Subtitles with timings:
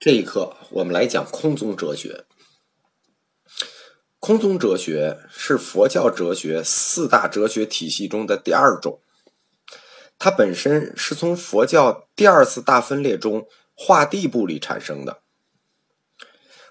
[0.00, 2.24] 这一课我们来讲空宗哲学。
[4.18, 9.02] 空宗哲学是佛教哲学四大哲学体系中的第二种，
[10.18, 15.20] 它本身是从佛教第二次大分裂中化地部里产生的。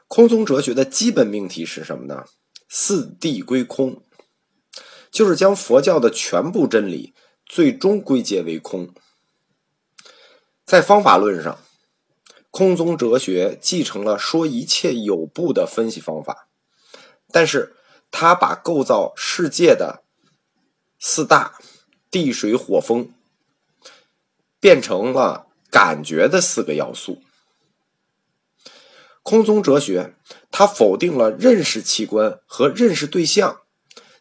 [0.08, 2.26] 空宗哲学的基本命题是什么呢？
[2.68, 4.04] 四谛归空，
[5.12, 7.14] 就是将佛教的全部真理
[7.46, 8.92] 最终归结为空。
[10.66, 11.60] 在方法论上。
[12.60, 16.50] 空宗哲学继承了说一切有部的分析方法，
[17.32, 17.74] 但是
[18.12, 20.04] 他把构造世界的
[21.00, 21.58] 四大
[22.12, 23.14] 地水火风
[24.60, 27.22] 变成了感觉的四个要素。
[29.24, 30.16] 空宗哲学
[30.52, 33.62] 它否定了认识器官和认识对象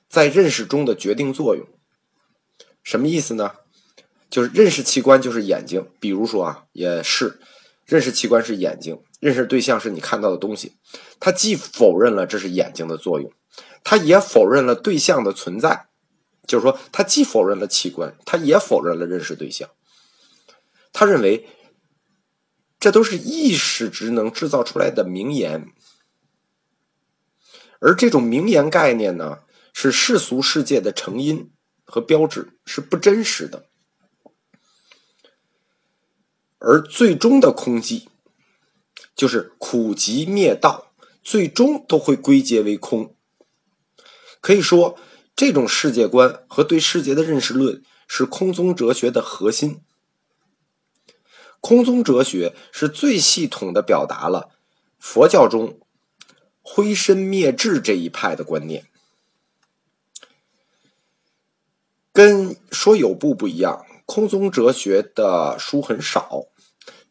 [0.08, 1.66] 在认识中的决定作用。
[2.84, 3.56] 什么意思呢？
[4.30, 7.40] 就是认识器官就是眼睛，比如说啊，也是。
[7.88, 10.76] 认识器官是眼睛，认识对象是你看到的东西。
[11.18, 13.32] 他既否认了这是眼睛的作用，
[13.82, 15.88] 他也否认了对象的存在。
[16.46, 19.70] 就是说，他既否认了器官，他也否认了认识对象。
[20.92, 21.48] 他认为，
[22.78, 25.72] 这都是意识职能制造出来的名言，
[27.80, 29.40] 而这种名言概念呢，
[29.72, 31.50] 是世俗世界的成因
[31.84, 33.67] 和标志，是不真实的。
[36.70, 38.08] 而最终的空寂，
[39.16, 43.16] 就是苦集灭道，最终都会归结为空。
[44.42, 44.98] 可以说，
[45.34, 49.80] 这种世界观和对世界的认识论是空宗哲学的核心。
[51.62, 54.50] 空宗哲学是最系统的表达了
[54.98, 55.80] 佛教中
[56.60, 58.84] 灰身灭智这一派的观念。
[62.12, 63.86] 跟说有部不一样。
[64.04, 66.46] 空宗哲学的书很少，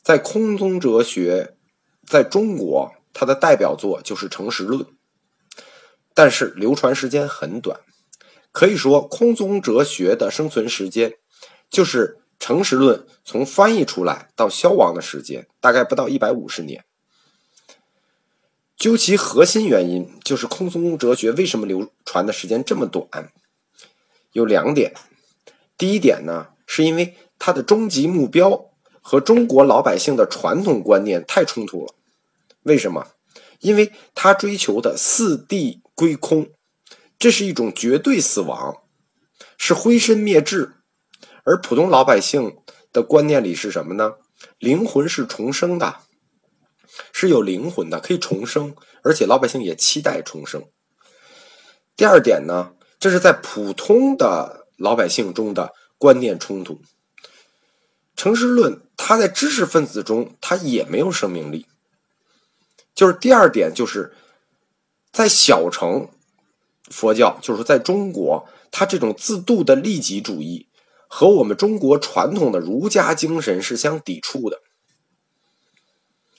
[0.08, 1.58] 在空宗哲学
[2.06, 4.82] 在中国，它的代表作就是《诚实论》，
[6.14, 7.82] 但是流传时间很短，
[8.54, 11.16] 可以说空宗哲学的生存时间
[11.70, 16.86] 就是《诚实论》从翻译出来到消亡的时间，大概不到一百五十年。
[18.78, 23.34] 究其核心原因，就是空宗哲学为什么流传的时间这么短，
[24.32, 24.94] 有两点。
[25.78, 26.48] 第一点呢。
[26.70, 28.67] 是因为它的终极目标
[29.10, 31.96] 和中国老百姓的传统观念太冲突了。
[32.64, 33.08] 为什么？
[33.62, 36.50] 因为他追求的四谛归空，
[37.18, 38.84] 这是一种绝对死亡，
[39.58, 40.74] 是灰身灭智。
[41.46, 42.58] 而普通老百姓
[42.92, 44.16] 的观念里是什么呢？
[44.60, 46.00] 灵魂是重生的，
[47.14, 50.66] 是有灵魂的，可以重生，而且老百姓也期待重生。
[51.96, 55.74] 第二点呢，这是在普通的老百姓中的。
[56.00, 56.80] 观念冲突，
[58.18, 61.68] 诚实论，它在知识分子中，它也没有生命力。
[62.94, 64.14] 就是第二点，就是
[65.14, 66.10] 在小乘
[66.90, 70.68] 佛教，就是在中国，它这种自度的利己主义
[71.08, 74.62] 和我们中国传统的儒家精神是相抵触的。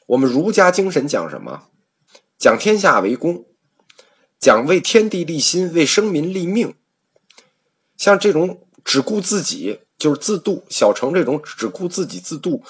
[0.08, 1.68] 我们儒家精神讲什么？
[2.36, 3.46] 讲天下为公，
[4.38, 6.74] 讲为天地立心，为生民立命。
[7.96, 8.64] 像这种。
[8.84, 12.62] 只顾自己就是自度，小乘这种只顾自己自度，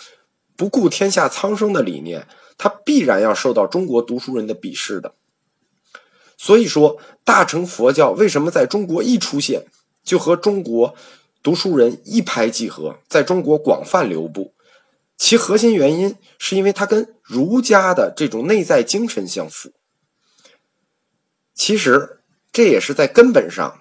[0.56, 5.14] 不顾天下苍生的理念，他必然要受到中国读书人的鄙视的。
[6.36, 9.66] 所以说，大乘佛教为什么在中国一出现
[10.02, 10.94] 就和中国
[11.42, 14.54] 读书人一拍即合，在中国广泛流布？
[15.16, 19.72] 其核心原因是因为它跟儒家的这种内在精神相符。
[21.54, 22.20] 其实
[22.52, 23.80] 这也是在根本上。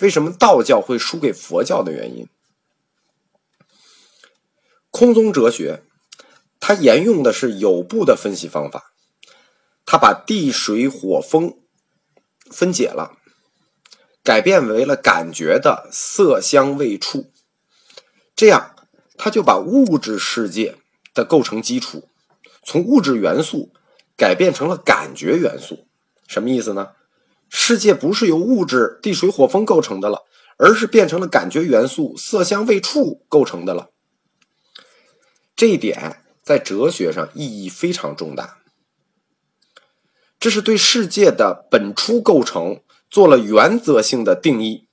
[0.00, 2.26] 为什么道教会输给佛教的原因？
[4.92, 5.82] 空中哲学，
[6.60, 8.92] 它沿用的是有部的分析方法，
[9.86, 11.54] 它把地水火风
[12.50, 13.16] 分解了，
[14.22, 17.32] 改变为了感觉的色香味触，
[18.36, 18.76] 这样
[19.16, 20.76] 它就把物质世界
[21.14, 22.10] 的构成基础
[22.62, 23.72] 从物质元素
[24.14, 25.86] 改变成了感觉元素，
[26.28, 26.90] 什么意思呢？
[27.48, 30.24] 世界不是由物质地水火风构成的了，
[30.58, 33.88] 而是变成了感觉元素色香味触构成的了。
[35.62, 38.58] 这一点在哲学上意义非常重大。
[40.40, 44.88] 这是对世界的本初构成做了原则性的定义。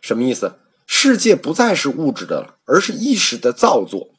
[0.00, 0.60] 什么意思？
[0.86, 4.14] 世界不再是物质的了，而是意识的造作。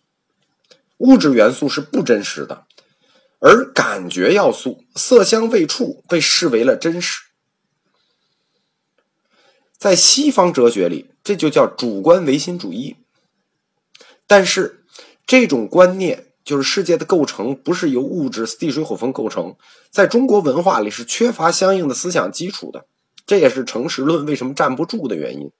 [0.97, 2.67] 物质元素是不真实的。
[3.39, 7.21] 而感觉要素色香味触被视为了真实，
[9.77, 12.97] 在西方哲学里，这就叫主观唯心主义。
[14.27, 14.83] 但是，
[15.27, 19.55] 这种观念就是世界的构成不是由物质、地水火风构成，
[19.91, 22.85] 在中国文化里是缺乏相应的思想基础的，
[23.25, 25.51] 这也是诚实论为什么站不住的原因。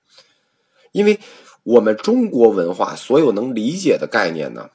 [0.91, 1.19] 因为
[1.63, 4.69] 我们中国文化所有能理解的概念呢，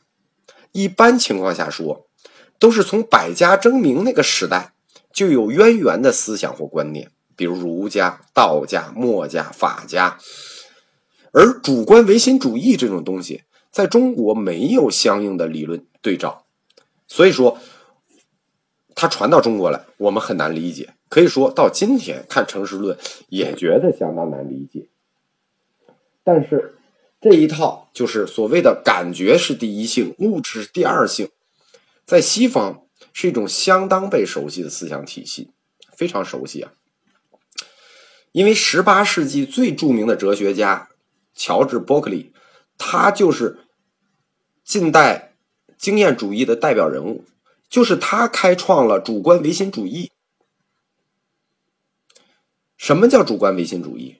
[0.73, 2.09] 一般情况下说，
[2.59, 4.75] 都是从百家争鸣那个时代
[5.13, 10.19] 就有渊源的思想或观念，比如儒家、道家、墨家、法家。
[11.33, 16.45] 而主观唯心主义这种东西，在中国没有相应的理论对照，
[17.07, 17.59] 所以说，
[18.95, 20.95] 它传到中国来，我们很难理解。
[21.09, 24.87] 可以说到今天看诚实论，也觉得相当难理解。
[26.23, 26.77] 但是
[27.21, 31.31] 这一套就是所谓的感觉是第一性，物质是第二性，
[32.05, 32.83] 在西方
[33.13, 35.51] 是一种相当被熟悉的思想体系，
[35.93, 36.73] 非常熟悉啊。
[38.33, 40.89] 因为十八世纪最著名的哲学家。
[41.33, 42.33] 乔治·伯克利，
[42.83, 43.59] 他就是
[44.65, 45.35] 近代
[45.77, 47.27] 经验主义的代表人物，
[47.69, 50.11] 就是他开创了主观唯心主义。
[52.79, 54.17] 什么叫主观唯心主义？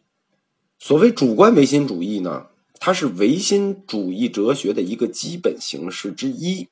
[0.79, 2.49] 所谓主观唯心主义呢？
[2.79, 6.69] 它是唯心主义哲学的一个基本形式之一，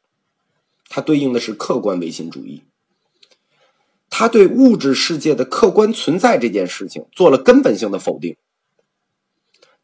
[0.91, 2.65] 它对应的是客观唯心主义。
[4.11, 8.37] 他对物质世界的客观存在这件事情做了根本性的否定。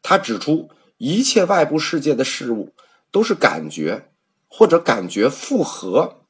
[0.01, 0.69] 他指出，
[1.05, 2.73] 一切外部世界的事物
[3.11, 4.09] 都是感觉
[4.47, 6.21] 或者感觉复合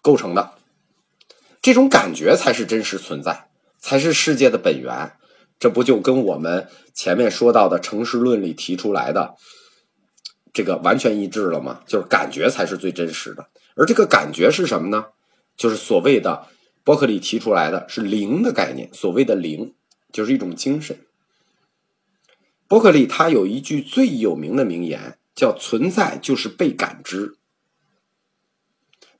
[0.00, 0.52] 构成的，
[1.60, 3.48] 这种感觉才是真实存在，
[3.80, 5.12] 才是世界的本源。
[5.58, 9.34] 这不就跟我们前面说到的诚实论里提出来的
[10.52, 11.80] 这个完全一致了吗？
[11.84, 15.06] 就是感觉才是最真实的，而这个感觉是什么呢？
[15.56, 16.46] 就是所谓的
[16.84, 18.88] 伯克利提出来的是灵的概念。
[18.94, 19.74] 所谓的灵，
[20.12, 20.96] 就是一种精神。
[22.68, 27.38] 伯克利他有一句最有名的名言，叫“存在就是被感知”。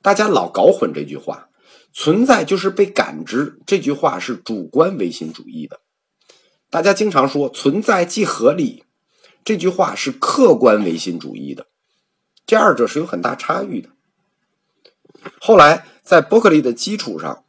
[0.03, 1.49] 大家老搞混这句话
[1.91, 5.81] ，“存在就是被感知”这句话是主观唯心主义的。
[6.69, 8.83] 大家经常说“存在即合理”，
[9.43, 11.65] 这句话是客观唯心主义的。
[12.45, 13.89] 这二者是有很大差异的。
[15.41, 17.43] 后来在伯克利的基础上，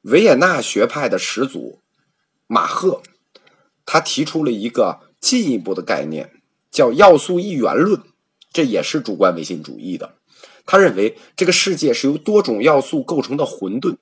[0.00, 1.82] 维也纳学派的始祖
[2.46, 3.02] 马赫，
[3.84, 5.00] 他提出了一个。
[5.26, 6.40] 进一步的概念
[6.70, 8.00] 叫要素一元论，
[8.52, 10.14] 这也是主观唯心主义的。
[10.64, 13.96] 他认为这个世界是由多种要素构成的混沌。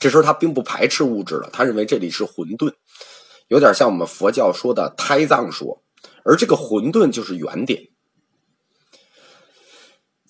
[0.00, 2.72] 这时候他并不排斥物质了，他认为这里是混沌，
[3.48, 5.82] 有点像我们佛教说的胎藏说。
[6.24, 7.88] 而这个混沌就是原点。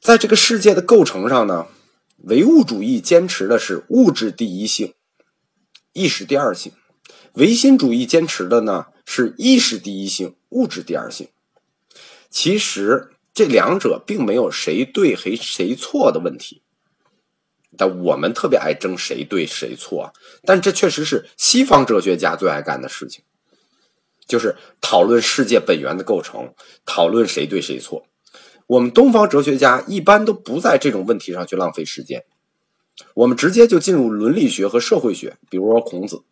[0.01, 1.69] 在这个世界的构成上呢，
[2.25, 4.95] 唯物主义坚持的是物质第一性，
[5.93, 6.73] 意识第二性；
[7.35, 8.87] 唯心主义坚持的呢。
[9.05, 11.29] 是意识第一性，物质第二性。
[12.31, 16.63] 其实这两者并没有谁对谁谁错的问题，
[17.77, 20.13] 但我们特别爱争谁对谁错。
[20.45, 23.23] 但这确实是西方哲学家最爱干的事情，
[24.27, 26.55] 就是讨论世界本源的构成，
[26.87, 28.07] 讨论谁对谁错。
[28.67, 32.25] 我们东方哲学家一般都不在这种问题上去浪费时间，
[33.15, 36.23] 我们直接就进入伦理学和社会学，比如说孔子。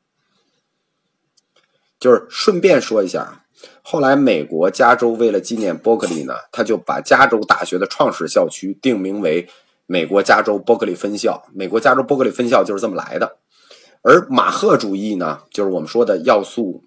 [2.01, 3.45] 就是顺便说一下，
[3.83, 9.47] 后来美国加州为了纪念伯克利呢，他就把加州大学的创始校区定名为
[9.85, 11.45] 美国加州伯克利分校。
[11.53, 13.37] 美国加州伯克利分校就是这么来的。
[14.03, 16.85] 而马赫主义呢，就是我们说的要素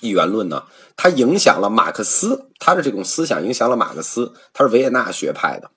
[0.00, 0.64] 一元论呢，
[0.96, 5.70] 它影响了马克思，他的这种思想影响了马克思，他是维也纳学派的。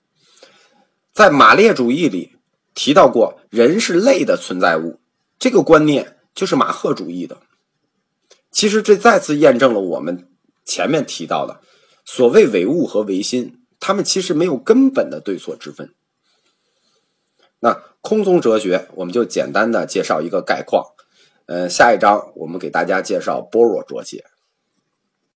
[1.12, 2.36] 在马列主义里
[2.74, 4.98] 提到过，人是类的存在物，
[5.38, 7.36] 这个观念就是马赫主义的。
[8.50, 10.28] 其实这再次验证了我们
[10.64, 11.60] 前面提到的
[12.04, 15.94] 所谓唯物和唯心，他们其实没有根本的对错之分。
[17.60, 20.84] 那空宗哲学，我们就简单的介绍一个概况。
[21.46, 24.24] 呃，下一章我们给大家介绍般若哲学。